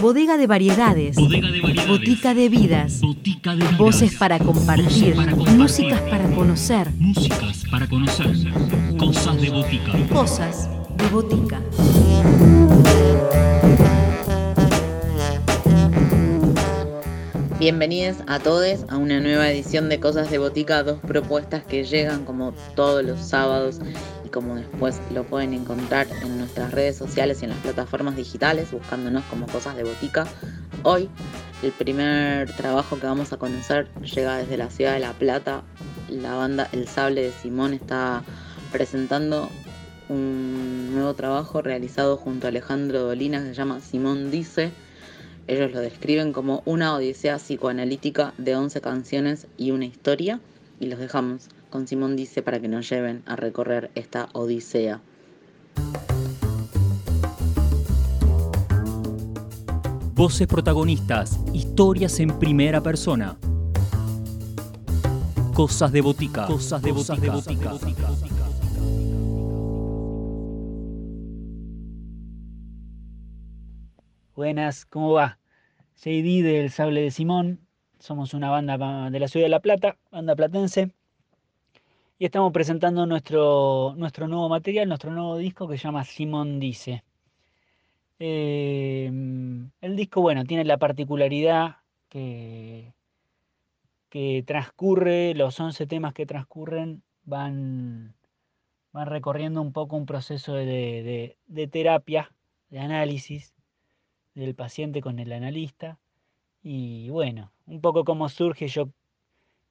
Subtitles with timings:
[0.00, 1.16] Bodega de variedades.
[1.16, 1.88] Bodega de variedades.
[1.88, 3.00] Botica de vidas.
[3.00, 3.78] Botica de vidas.
[3.78, 5.14] Voces para compartir.
[5.14, 5.58] Voces para compartir.
[5.58, 6.90] Músicas para conocer.
[6.98, 8.36] Músicas para conocer.
[8.98, 9.92] Cosas de botica.
[10.12, 11.60] Cosas de botica.
[17.58, 22.26] Bienvenidos a todos a una nueva edición de Cosas de Botica, dos propuestas que llegan
[22.26, 23.80] como todos los sábados
[24.26, 28.72] y como después lo pueden encontrar en nuestras redes sociales y en las plataformas digitales
[28.72, 30.26] buscándonos como Cosas de Botica.
[30.82, 31.08] Hoy
[31.62, 35.62] el primer trabajo que vamos a conocer llega desde la ciudad de La Plata.
[36.08, 38.24] La banda El Sable de Simón está
[38.72, 39.48] presentando
[40.08, 44.70] un nuevo trabajo realizado junto a Alejandro Dolina que se llama Simón Dice.
[45.46, 50.40] Ellos lo describen como una odisea psicoanalítica de 11 canciones y una historia.
[50.80, 55.02] Y los dejamos con Simón Dice para que nos lleven a recorrer esta odisea.
[60.14, 61.38] Voces protagonistas.
[61.52, 63.36] Historias en primera persona.
[65.52, 66.46] Cosas de botica.
[66.46, 67.34] Cosas de botica.
[74.34, 75.38] Buenas, ¿cómo va?
[75.96, 77.60] JD del Sable de Simón.
[77.98, 80.95] Somos una banda de la ciudad de La Plata, banda platense.
[82.18, 87.04] Y estamos presentando nuestro, nuestro nuevo material, nuestro nuevo disco que se llama Simón Dice.
[88.18, 89.06] Eh,
[89.82, 91.76] el disco, bueno, tiene la particularidad
[92.08, 92.94] que,
[94.08, 98.14] que transcurre, los 11 temas que transcurren van,
[98.92, 102.32] van recorriendo un poco un proceso de, de, de terapia,
[102.70, 103.54] de análisis
[104.34, 105.98] del paciente con el analista.
[106.62, 108.88] Y bueno, un poco cómo surge, yo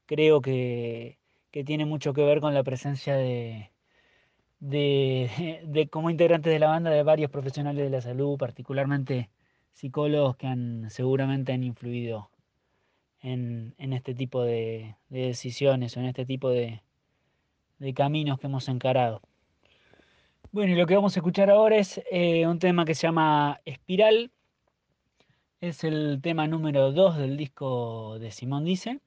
[0.05, 1.17] creo que,
[1.55, 3.15] que tiene mucho que ver con la presencia
[4.59, 9.29] de, como integrantes de la banda de varios profesionales de la salud, particularmente
[9.71, 12.29] psicólogos que han seguramente han influido
[13.21, 16.81] en, este tipo de, de, decisiones o en este tipo de,
[17.79, 19.21] de, caminos que hemos encarado.
[20.51, 23.61] Bueno, y lo que vamos a escuchar ahora es eh, un tema que se llama
[23.63, 24.29] Espiral,
[25.61, 28.99] es el tema número 2 del disco de Simón Dice.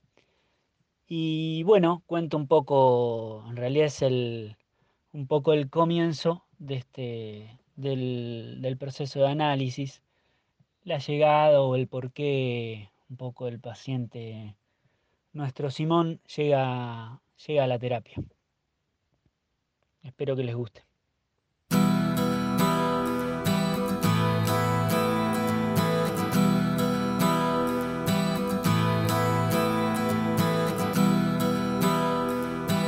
[1.08, 4.56] Y bueno, cuento un poco, en realidad es el,
[5.12, 10.02] un poco el comienzo de este, del, proceso de análisis,
[10.84, 14.56] la llegada o el por qué un poco el paciente,
[15.32, 18.16] nuestro Simón, llega, llega a la terapia.
[20.02, 20.87] Espero que les guste.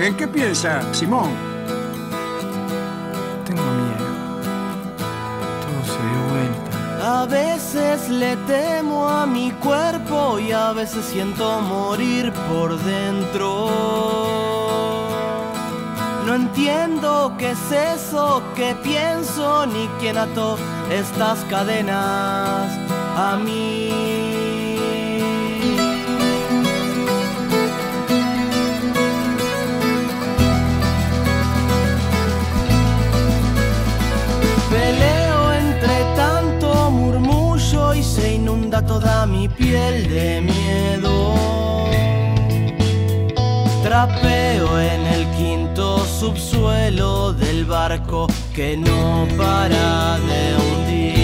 [0.00, 1.28] ¿En qué piensa, Simón?
[3.44, 4.06] Tengo miedo.
[5.60, 7.20] Todo se dio vuelta.
[7.20, 13.68] A veces le temo a mi cuerpo y a veces siento morir por dentro.
[16.24, 20.56] No entiendo qué es eso que pienso ni quién ató
[20.90, 22.70] estas cadenas
[23.18, 23.89] a mí.
[39.60, 41.34] Piel de miedo.
[43.82, 51.19] Trapeo en el quinto subsuelo del barco que no para de hundir.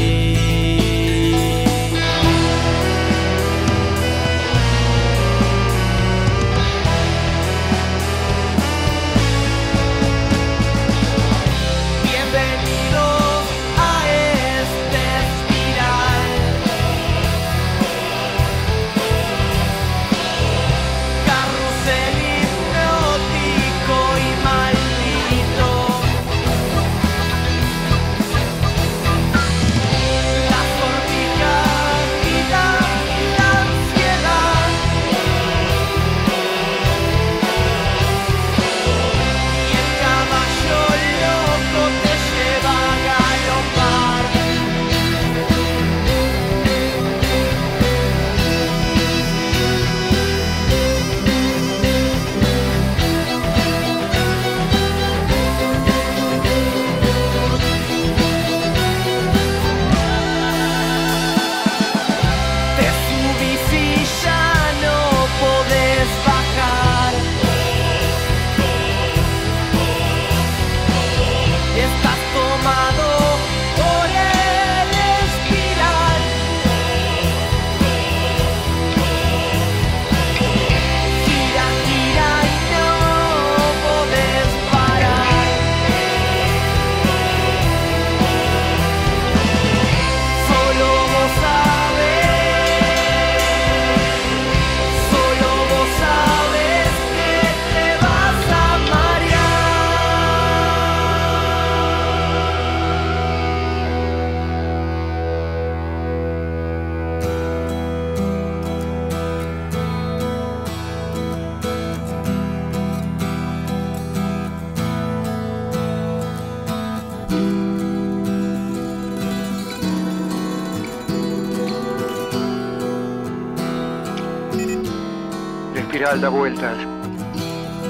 [126.21, 126.77] Da vueltas,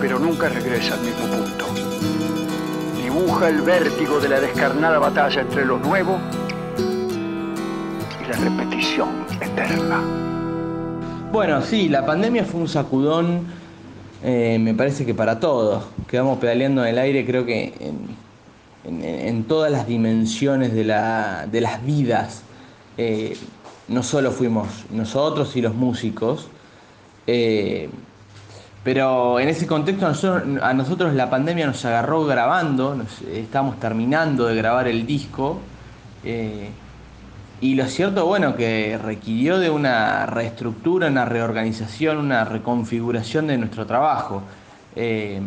[0.01, 1.65] pero nunca regresa al mismo punto.
[3.03, 6.19] Dibuja el vértigo de la descarnada batalla entre lo nuevo
[8.21, 9.09] y la repetición
[9.41, 10.01] eterna.
[11.33, 13.43] Bueno, sí, la pandemia fue un sacudón,
[14.23, 15.85] eh, me parece que para todos.
[16.09, 17.75] Quedamos pedaleando en el aire, creo que
[18.85, 22.43] en todas las dimensiones de, la- de las vidas.
[22.99, 23.37] Eh,
[23.89, 26.49] no solo fuimos nosotros y los músicos,
[27.27, 27.89] eh,
[28.87, 30.07] pero en ese contexto
[30.63, 35.59] a nosotros, la pandemia nos agarró grabando, nos- estábamos terminando de grabar el disco.
[36.25, 36.71] eh,
[37.61, 43.87] y lo cierto, bueno, que requirió de una reestructura, una reorganización, una reconfiguración de nuestro
[43.87, 44.43] trabajo.
[44.95, 45.41] Eh,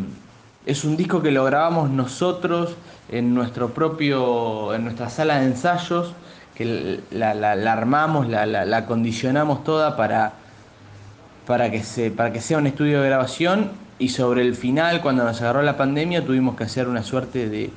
[0.66, 2.76] es un disco que lo grabamos nosotros
[3.08, 6.12] en nuestro propio, en nuestra sala de ensayos,
[6.54, 10.32] que la, la- armamos, la, la- acondicionamos toda para,
[11.50, 15.24] para, que se, para que sea un estudio de grabación y sobre el final, cuando
[15.24, 17.70] nos agarró la pandemia, tuvimos que hacer una suerte de,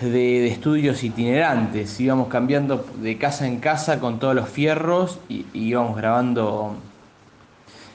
[0.00, 2.00] de, estudios itinerantes.
[2.00, 6.76] Íbamos cambiando de casa en casa con todos los fierros y, íbamos grabando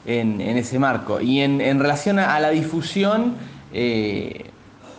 [0.06, 1.20] en, en ese marco.
[1.20, 3.34] Y en, en relación a, la difusión,
[3.72, 4.44] eh,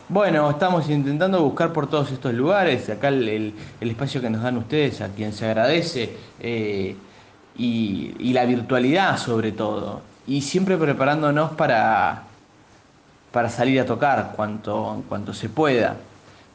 [0.09, 4.43] bueno, estamos intentando buscar por todos estos lugares, acá el, el- el espacio que nos
[4.43, 6.09] dan ustedes, a quien se agradece,
[6.41, 6.97] eh,
[7.57, 10.01] y, la virtualidad sobre todo.
[10.27, 12.23] Y siempre preparándonos para,
[13.31, 15.97] para salir a tocar cuanto, cuanto se pueda.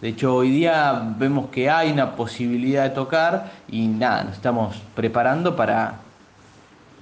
[0.00, 4.76] De hecho, hoy día vemos que hay una posibilidad de tocar y nada, nos estamos
[4.94, 6.00] preparando para,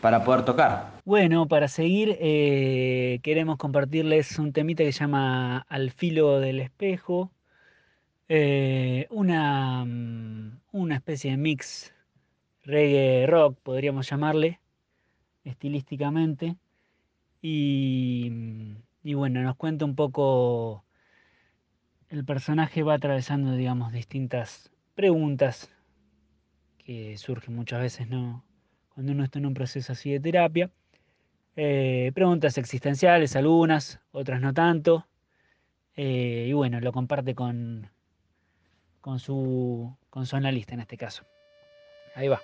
[0.01, 0.95] para poder tocar.
[1.05, 7.31] Bueno, para seguir, eh, queremos compartirles un temita que se llama Al filo del espejo.
[8.29, 11.95] eh, una, mm, una especie de mix
[12.65, 14.61] reggae rock, podríamos llamarle,
[15.45, 16.57] estilísticamente.
[17.43, 18.31] Y,
[19.03, 20.85] bueno, nos cuenta un poco.
[22.09, 25.71] El personaje va atravesando, digamos, distintas preguntas
[26.79, 28.45] que surgen muchas veces, ¿no?
[28.95, 30.71] Cuando uno está en un proceso así de terapia.
[31.57, 35.07] Eh, preguntas existenciales, algunas, otras no tanto.
[35.97, 37.91] Eh, y bueno, lo comparte con,
[39.01, 41.25] con, su, con su analista en este caso.
[42.15, 42.41] Ahí va.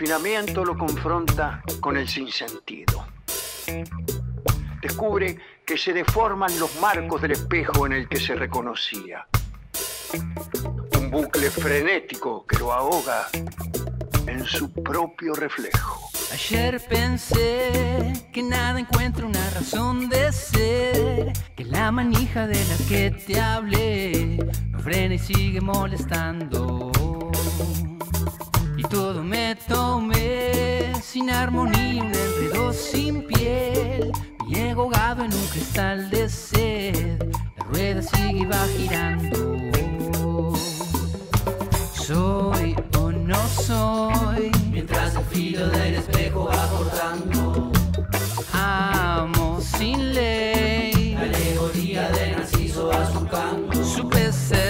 [0.00, 3.04] Confinamiento lo confronta con el sinsentido.
[4.80, 9.26] Descubre que se deforman los marcos del espejo en el que se reconocía.
[10.98, 13.26] Un bucle frenético que lo ahoga
[14.26, 16.08] en su propio reflejo.
[16.32, 23.10] Ayer pensé que nada encuentra una razón de ser, que la manija de la que
[23.10, 24.38] te hablé
[24.70, 26.90] no frena y sigue molestando.
[28.90, 34.10] Todo me tomé sin armonía, un enredo sin piel,
[34.46, 37.22] mi ego ahogado en un cristal de sed,
[37.56, 40.52] la rueda sigue y va girando.
[41.94, 47.70] Soy o no soy, mientras el filo del espejo va cortando.
[48.52, 53.06] Amo sin ley, la alegoría de Narciso va.
[53.84, 54.69] Supe ser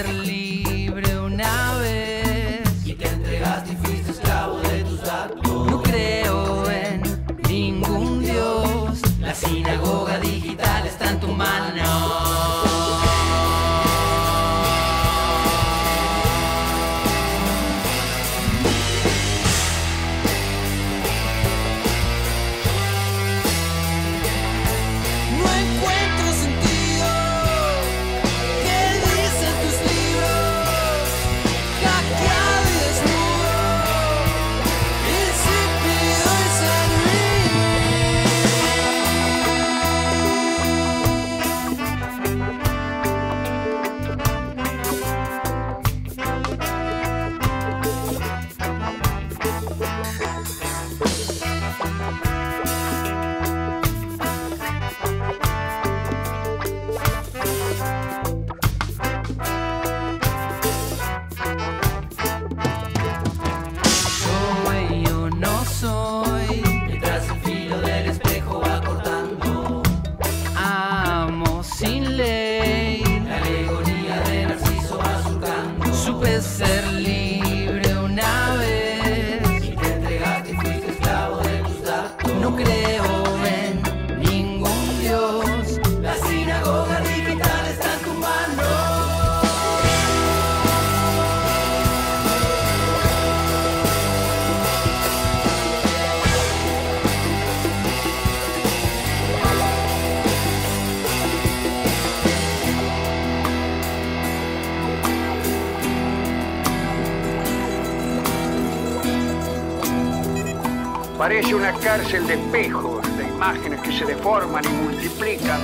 [111.61, 115.61] una cárcel de espejos, de imágenes que se deforman y multiplican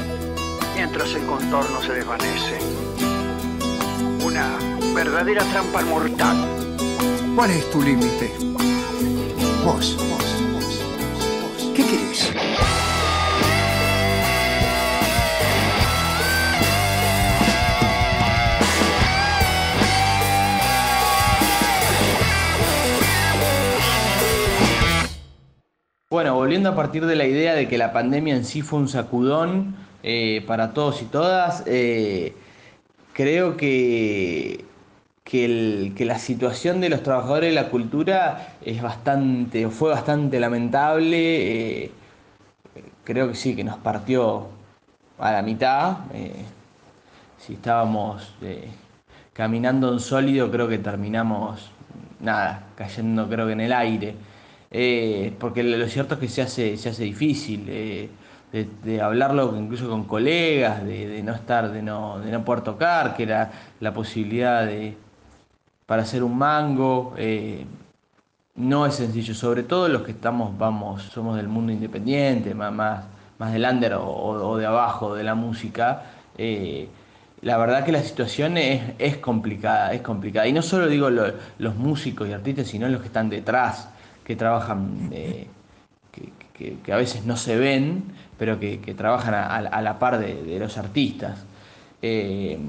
[0.76, 2.60] mientras el contorno se desvanece.
[4.24, 4.60] Una
[4.94, 6.38] verdadera trampa mortal.
[7.36, 8.32] ¿Cuál es tu límite?
[9.66, 10.82] Vos, vos, vos,
[11.42, 11.72] vos.
[11.76, 12.07] ¿Qué querés?
[26.48, 29.76] Volviendo a partir de la idea de que la pandemia en sí fue un sacudón
[30.02, 32.36] eh, para todos y todas, eh,
[33.12, 34.64] creo que,
[35.26, 41.84] que, la situación de los trabajadores de la cultura es bastante, fue bastante lamentable.
[41.84, 41.92] eh,
[43.04, 44.48] creo que sí, que nos partió
[45.20, 45.98] a la mitad.
[47.40, 48.34] si estábamos
[49.34, 51.72] caminando en sólido, creo que terminamos,
[52.22, 54.16] nada, cayendo creo que en el aire.
[54.72, 58.10] Eh, porque lo cierto es que se hace, se hace difícil eh,
[58.84, 63.16] de, hablarlo incluso con colegas, de, de no estar, de no, de no poder tocar,
[63.16, 64.98] que era la posibilidad de
[65.86, 67.14] para hacer un mango.
[67.18, 67.66] eh,
[68.56, 73.04] no es sencillo, sobre todo los que estamos, vamos, somos del mundo independiente, más, más,
[73.40, 76.04] más del under o de abajo de la música.
[76.38, 76.90] eh,
[77.42, 80.48] la verdad que la situación es, es complicada, es complicada.
[80.48, 83.90] Y no solo digo lo- los músicos y artistas, sino los que están detrás,
[84.28, 85.48] que trabajan, eh,
[86.12, 88.04] que, que- a veces no se ven,
[88.38, 91.46] pero que, que trabajan a, la par de, de los artistas.
[92.02, 92.60] Eh,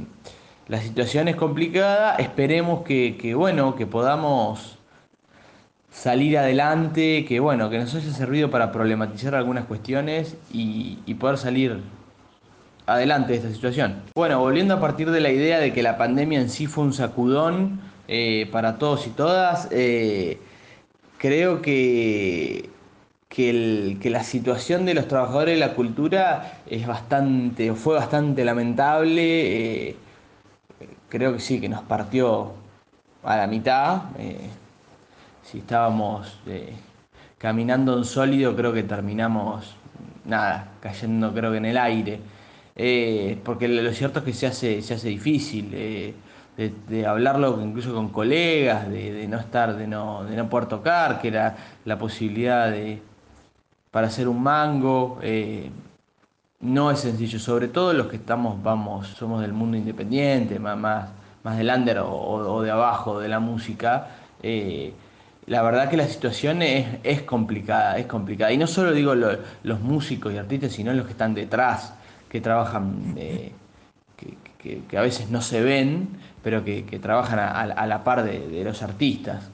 [0.68, 4.78] la situación es complicada, esperemos que, bueno, que podamos
[5.90, 11.38] salir adelante, que bueno, que nos haya servido para problematizar algunas cuestiones y, y poder
[11.38, 11.80] salir
[12.86, 14.02] adelante de esta situación.
[14.14, 16.92] Bueno, volviendo a partir de la idea de que la pandemia en sí fue un
[16.92, 19.68] sacudón eh, para todos y todas,
[21.18, 22.70] creo que,
[23.28, 29.88] que, la situación de los trabajadores de la cultura es bastante, fue bastante lamentable.
[29.90, 29.96] eh,
[31.08, 32.52] creo que sí, que nos partió
[33.22, 34.02] a la mitad.
[34.18, 34.48] eh,
[35.42, 36.74] si estábamos eh,
[37.38, 39.76] caminando en sólido, creo que terminamos,
[40.26, 42.20] nada, cayendo creo que en el aire.
[43.44, 46.14] Porque lo cierto es que se hace, se hace difícil
[46.58, 51.28] de, hablarlo incluso con colegas, de, no estar, de no, de no poder tocar, que
[51.28, 53.00] era la posibilidad de
[53.90, 55.18] para hacer un mango.
[55.22, 55.70] eh,
[56.60, 60.76] no es sencillo, sobre todo los que estamos, vamos, somos del mundo independiente, más,
[61.44, 64.08] más, del under o, de abajo de la música.
[64.42, 64.92] eh,
[65.46, 68.52] la verdad que la situación es, es complicada, es complicada.
[68.52, 71.94] Y no solo digo lo- los músicos y artistas, sino los que están detrás,
[72.28, 73.52] que trabajan, eh,
[74.88, 76.08] que- a veces no se ven,
[76.42, 79.50] pero que, trabajan a, la par de, los artistas.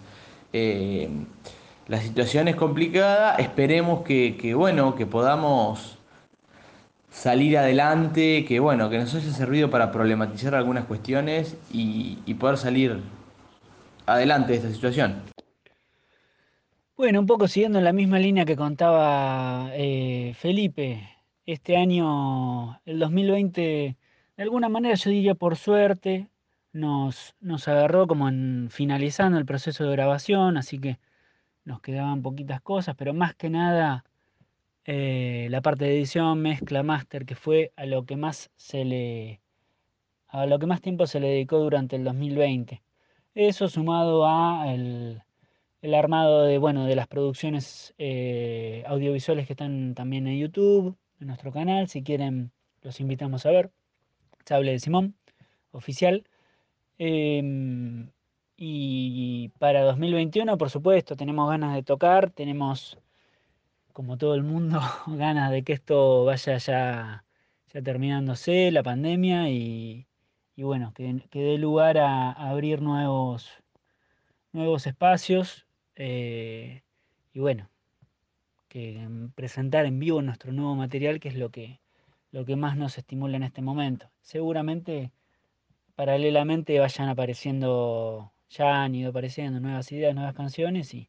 [0.52, 1.08] Eh,
[1.88, 5.98] la situación es complicada, esperemos que, que, bueno, que podamos
[7.10, 12.56] salir adelante, que bueno, que nos haya servido para problematizar algunas cuestiones y, y poder
[12.56, 13.00] salir
[14.06, 15.22] adelante de esta situación.
[16.96, 21.08] Bueno, un poco siguiendo en la misma línea que contaba eh, Felipe,
[21.44, 23.96] este año, el 2020,
[24.36, 26.28] de alguna manera yo diría por suerte,
[26.72, 30.98] nos, nos agarró como en finalizando el proceso de grabación, así que
[31.64, 34.04] nos quedaban poquitas cosas, pero más que nada
[34.86, 39.40] eh, la parte de edición, mezcla, máster, que fue a lo que más se le,
[40.28, 42.82] a lo que más tiempo se le dedicó durante el 2020.
[43.34, 45.22] Eso sumado a el,
[45.82, 51.26] el armado de, bueno, de las producciones eh, audiovisuales que están también en YouTube, en
[51.28, 51.88] nuestro canal.
[51.88, 53.70] Si quieren, los invitamos a ver.
[54.44, 55.16] Sable de Simón,
[55.72, 56.24] oficial.
[56.98, 58.10] Em,
[58.56, 62.98] y para 2021, por supuesto, tenemos ganas de tocar, tenemos,
[63.92, 67.24] como todo el mundo, ganas de que esto vaya ya,
[67.84, 70.06] terminándose, la pandemia, y,
[70.56, 73.50] bueno, que, dé lugar a, abrir nuevos,
[74.52, 76.82] nuevos espacios eh,
[77.32, 77.68] y bueno,
[78.68, 81.80] que presentar en vivo nuestro nuevo material, que es lo que,
[82.34, 84.10] lo que más nos estimula en este momento.
[84.20, 85.12] Seguramente,
[85.94, 91.08] paralelamente, vayan apareciendo, ya han ido apareciendo nuevas ideas, nuevas canciones y,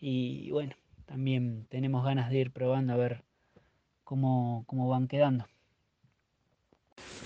[0.00, 0.74] y bueno,
[1.06, 3.22] también tenemos ganas de ir probando a ver
[4.02, 5.46] cómo, cómo van quedando.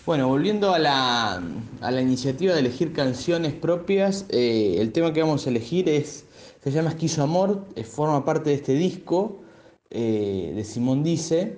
[0.04, 1.42] Bueno, volviendo a la,
[1.80, 6.26] a la iniciativa de elegir canciones propias, eh, el tema que vamos a elegir es,
[6.62, 9.40] se llama Esquizo Amor, eh, forma parte de este disco
[9.88, 11.56] eh, de Simón Dice.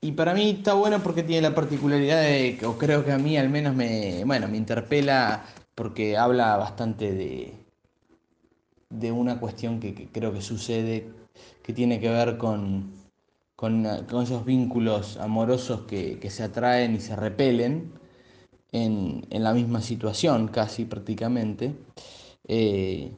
[0.00, 3.18] Y para mí está bueno porque tiene la particularidad de, que- o creo que a
[3.18, 7.54] mí al menos me, bueno, me interpela porque habla bastante de,
[8.90, 11.08] de una cuestión que, creo que sucede,
[11.62, 12.92] que tiene que ver con,
[13.56, 17.92] con, con esos vínculos amorosos que, que, se atraen y se repelen
[18.72, 21.74] en, en la misma situación, casi prácticamente.
[22.46, 23.12] Eh,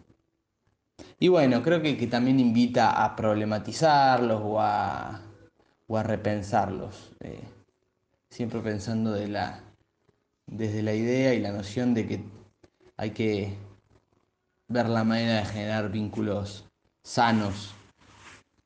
[1.19, 5.30] y bueno, creo que, que, también invita a problematizarlos o a,
[5.91, 7.43] o a repensarlos, eh,
[8.31, 9.61] siempre pensando de la,
[10.47, 12.21] desde la idea y la noción de que
[12.97, 13.57] hay que
[14.69, 16.65] ver la manera de generar vínculos
[17.03, 17.75] sanos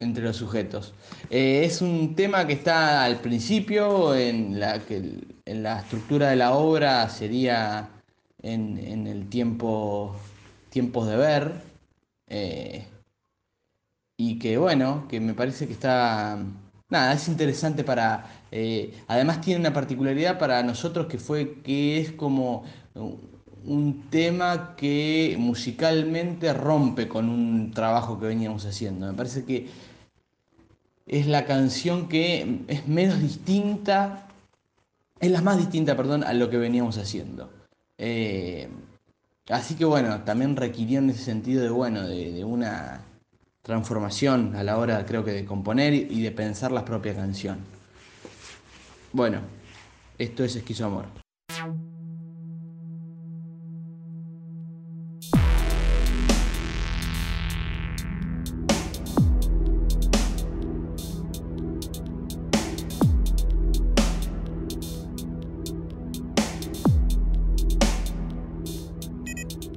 [0.00, 0.92] entre los sujetos.
[1.30, 6.52] Eh, es un tema que está al principio, en la, en la estructura de la
[6.52, 7.88] obra sería
[8.42, 10.14] en, en el tiempo,
[10.68, 11.52] tiempos de ver,
[12.26, 12.86] eh,
[14.18, 16.38] y que bueno, que me parece que está,
[16.88, 22.12] nada, es interesante para, eh, además tiene una particularidad para nosotros que fue que es
[22.12, 22.64] como
[23.64, 29.06] un tema que musicalmente rompe con un trabajo que veníamos haciendo.
[29.06, 29.68] Me parece que
[31.06, 34.28] es la canción que es menos distinta,
[35.20, 37.50] es la más distinta, perdón, a lo que veníamos haciendo.
[37.98, 38.68] Eh,
[39.48, 43.02] así que bueno, también requirió en ese sentido de, bueno, de, de, una
[43.64, 47.58] transformación a la hora, creo que, de componer y de pensar la propia canción.
[49.10, 49.40] Bueno,
[50.18, 51.06] esto es Esquizo Amor.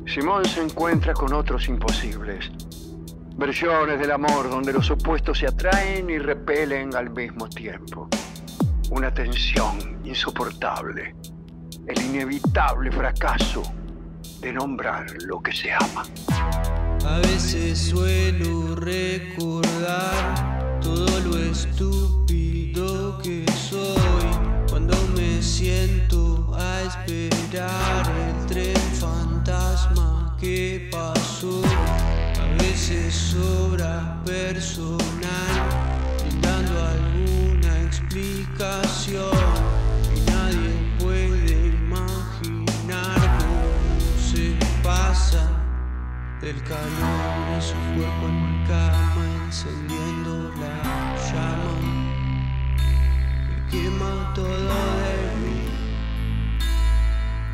[0.06, 2.52] Simón se encuentra con otros imposibles.
[3.38, 8.10] Versiones del amor donde los opuestos se atraen y repelen al mismo tiempo.
[8.89, 11.15] Una tensión insoportable.
[11.86, 13.62] El inevitable fracaso
[14.41, 16.04] de nombrar lo que se ama.
[17.06, 28.47] A veces suelo recordar todo lo estúpido que soy cuando me siento a esperar el
[28.47, 31.62] tren fantasma que pasó.
[32.88, 35.54] A veces sobra personal
[36.21, 39.38] brindando alguna explicación.
[40.15, 43.67] Y nadie puede imaginar cómo
[44.32, 45.50] se pasa
[46.39, 50.78] del calor de su cuerpo en mi cama encendiendo la
[51.28, 51.73] llama
[53.69, 55.60] que quema todo de mí.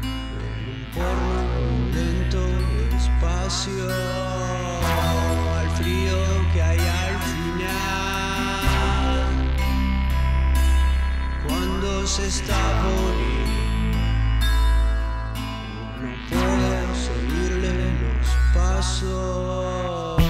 [0.04, 1.38] En un porno
[1.92, 2.44] lento
[2.92, 4.03] despacio
[12.16, 13.50] se está ir.
[16.00, 20.22] No puedo seguirle los pasos.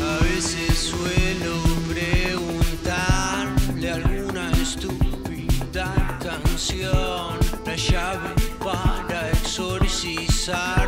[0.00, 1.54] A veces suelo
[1.92, 5.86] preguntarle alguna estúpida
[6.22, 8.30] canción, la llave
[8.64, 10.81] para exorcizar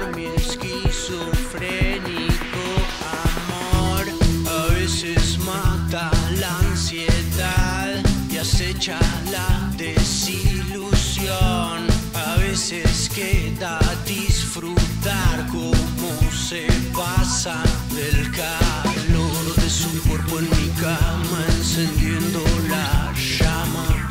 [20.39, 24.11] en mi cama, encendiendo la llama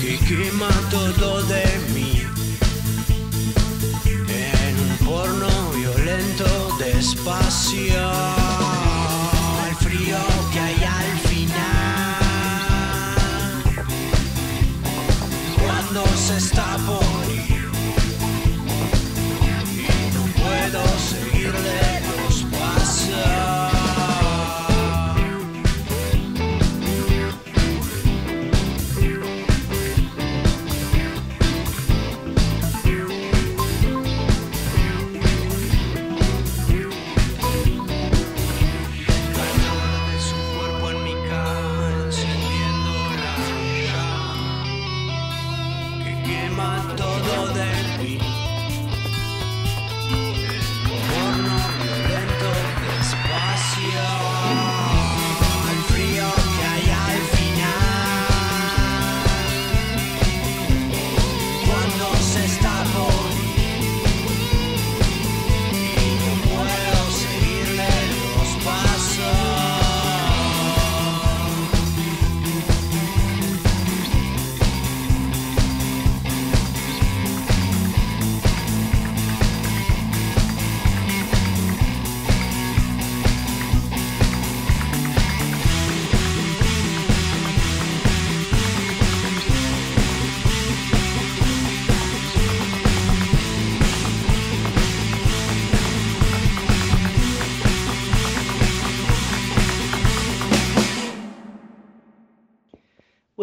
[0.00, 2.22] que quema todo de mí.
[4.06, 8.43] En un porno violento despacio,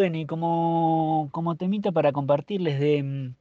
[0.02, 3.36] Bueno, y como, como temita para compartirles de, mm,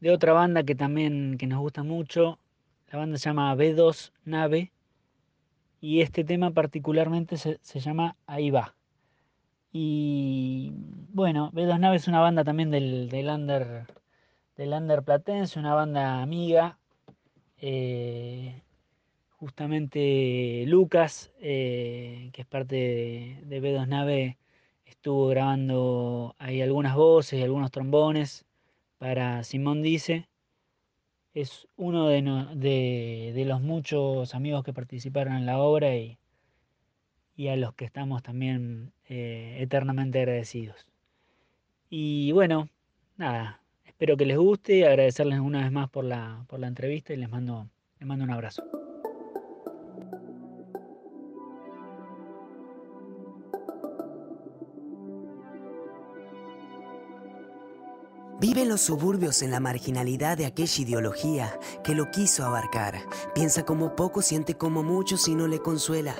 [0.00, 2.40] de otra banda que también que nos gusta mucho,
[2.90, 4.72] la banda se llama B2 Nave
[5.80, 8.74] y este tema particularmente se, se llama Ahí va.
[9.72, 10.72] Y
[11.12, 13.86] bueno, B2 Nave es una banda también del, del under
[14.56, 16.78] del platense, una banda amiga.
[17.58, 18.62] eh,
[19.38, 24.38] justamente Lucas, eh, que es parte de, de B2 Nave,
[25.02, 28.44] estuvo grabando ahí algunas voces y algunos trombones
[28.98, 30.28] para Simón Dice.
[31.34, 36.18] Es uno de, los muchos amigos que participaron en la obra y,
[37.34, 40.86] y a los que estamos también eh, eternamente agradecidos.
[41.90, 42.68] Y bueno,
[43.16, 47.16] nada, espero que les guste, agradecerles una vez más por la, por la entrevista y
[47.16, 48.81] les mando, les mando un abrazo.
[58.54, 63.00] Vive los suburbios en la marginalidad de aquella ideología que lo quiso abarcar.
[63.34, 66.14] Piensa como poco, siente como mucho si no le consuela.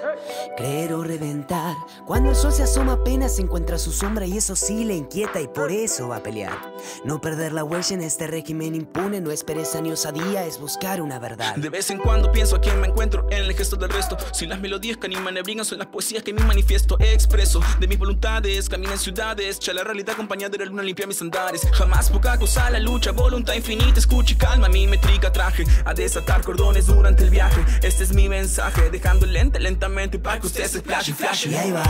[0.56, 1.76] Creer o reventar.
[2.06, 5.46] Cuando el sol se asoma apenas encuentra su sombra y eso sí le inquieta y
[5.46, 6.56] por eso va a pelear.
[7.04, 11.02] No perder la huella en este régimen impune no es pereza ni osadía, es buscar
[11.02, 11.56] una verdad.
[11.56, 14.16] De vez en cuando pienso a quién me encuentro en el gesto del resto.
[14.32, 17.60] Si las melodías que animan y brincan son las poesías que mi manifiesto expreso.
[17.78, 19.58] De mis voluntades, camino en ciudades.
[19.58, 21.68] Cha la realidad acompañada de la luna limpia mis andares.
[21.72, 23.98] Jamás poca cosa la lucha, voluntad infinita.
[23.98, 25.64] Escucha y calma mi métrica traje.
[25.84, 27.60] A desatar cordones durante el viaje.
[27.82, 31.48] Este es mi mensaje, dejando lente lentamente para que usted se flash y flash.
[31.48, 31.84] Y ahí va,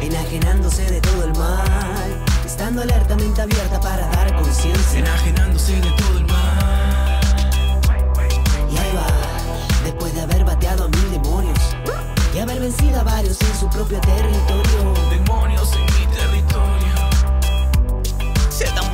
[0.00, 4.98] enajenándose de todo el mal, estando alertamente abierta para dar conciencia.
[4.98, 7.20] Enajenándose de todo el mal.
[8.70, 9.06] Y ahí va,
[9.84, 11.58] después de haber bateado a mil demonios
[12.34, 14.94] y haber vencido a varios en su propio territorio.
[15.10, 15.95] Demonios en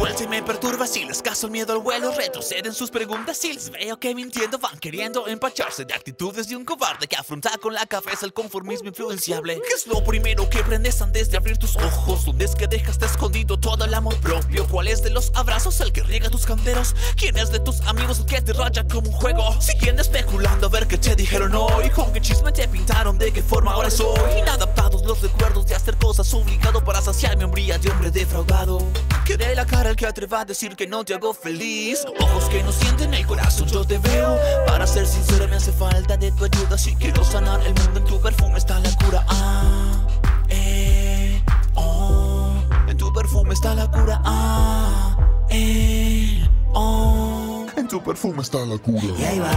[0.02, 3.52] vuelta y me perturba si les caso el miedo al vuelo Retroceden sus preguntas si
[3.52, 7.72] les veo que mintiendo Van queriendo empacharse de actitudes de un cobarde Que afronta con
[7.72, 11.76] la cabeza el conformismo influenciable ¿Qué es lo primero que aprendes antes de abrir tus
[11.76, 12.24] ojos?
[12.24, 14.66] ¿Dónde es que dejaste escondido todo el amor propio?
[14.66, 16.96] ¿Cuál es de los abrazos el que riega tus canderos?
[17.16, 19.60] ¿Quién es de tus amigos el que te raya como un juego?
[19.60, 23.40] Siguiendo especulando a ver qué te dijeron hoy Con qué chisme te pintaron, de qué
[23.40, 27.88] forma ahora soy Inadaptados los recuerdos de hacer cosas obligado Para saciar mi hombría de
[27.88, 28.80] hombre defraudado
[29.24, 32.04] Que dé la cara el que atreva a decir que no te hago feliz.
[32.18, 34.38] Ojos que no sienten el corazón, yo te veo.
[34.66, 36.78] Para ser sincero me hace falta de tu ayuda.
[36.78, 39.24] Si quiero sanar el mundo en tu perfume está la cura.
[39.28, 40.06] Ah,
[40.48, 41.42] eh,
[41.74, 42.54] oh.
[42.88, 44.20] En tu perfume está la cura.
[44.24, 45.16] Ah,
[45.50, 47.66] eh, oh.
[47.76, 49.02] En tu perfume está la cura.
[49.18, 49.52] Y ahí va,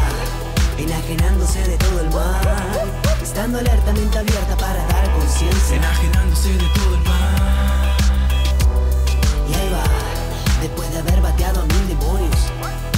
[0.78, 2.42] enajenándose de todo el mal,
[3.24, 5.78] estando alertamente abierta para dar conciencia.
[5.78, 7.35] Enajenándose de todo el mal.
[10.68, 12.38] Después de haber bateado a mil demonios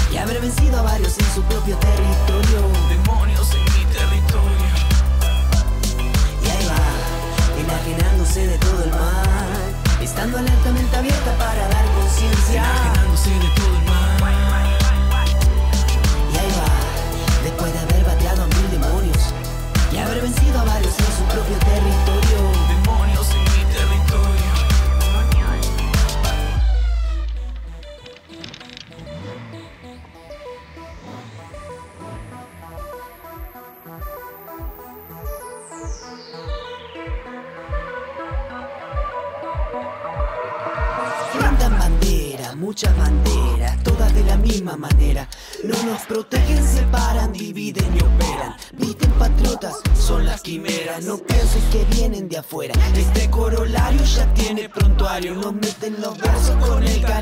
[0.10, 2.62] y haber vencido a varios en su propio territorio.
[2.88, 4.72] Demonios en mi territorio.
[6.44, 6.80] Y ahí va,
[7.60, 10.57] enajenándose de todo el mal, estando alertamente abierta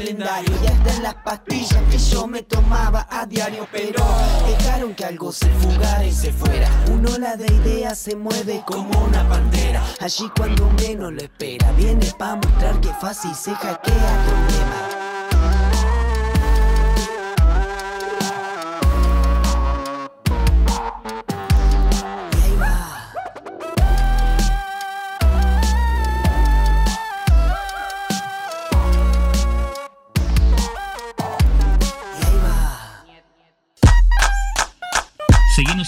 [0.06, 0.54] calendario.
[0.64, 3.68] Ya están las pastillas que yo me tomaba a diario.
[3.72, 4.04] Pero
[4.48, 6.70] dejaron que algo se fugara y se fuera.
[6.92, 9.84] Una ola de ideas se mueve como una pantera.
[10.00, 11.72] Allí cuando menos lo espera.
[11.72, 14.75] Viene pa' mostrar que fácil se hackea el